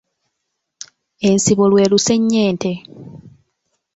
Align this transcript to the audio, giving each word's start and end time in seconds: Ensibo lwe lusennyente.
Ensibo 1.27 1.63
lwe 1.71 1.83
lusennyente. 1.91 2.71